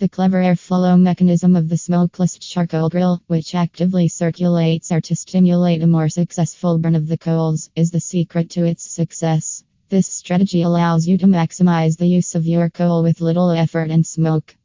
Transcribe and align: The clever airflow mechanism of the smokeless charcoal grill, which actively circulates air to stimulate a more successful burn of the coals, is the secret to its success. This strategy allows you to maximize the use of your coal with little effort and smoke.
The 0.00 0.08
clever 0.08 0.38
airflow 0.38 0.98
mechanism 0.98 1.54
of 1.56 1.68
the 1.68 1.76
smokeless 1.76 2.38
charcoal 2.38 2.88
grill, 2.88 3.20
which 3.26 3.54
actively 3.54 4.08
circulates 4.08 4.90
air 4.90 5.02
to 5.02 5.14
stimulate 5.14 5.82
a 5.82 5.86
more 5.86 6.08
successful 6.08 6.78
burn 6.78 6.94
of 6.94 7.06
the 7.06 7.18
coals, 7.18 7.68
is 7.76 7.90
the 7.90 8.00
secret 8.00 8.48
to 8.52 8.64
its 8.64 8.82
success. 8.82 9.62
This 9.90 10.06
strategy 10.06 10.62
allows 10.62 11.06
you 11.06 11.18
to 11.18 11.26
maximize 11.26 11.98
the 11.98 12.06
use 12.06 12.34
of 12.34 12.46
your 12.46 12.70
coal 12.70 13.02
with 13.02 13.20
little 13.20 13.50
effort 13.50 13.90
and 13.90 14.06
smoke. 14.06 14.56